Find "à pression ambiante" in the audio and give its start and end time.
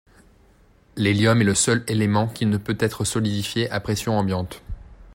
3.69-4.63